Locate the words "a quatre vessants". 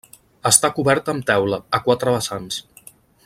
1.79-2.61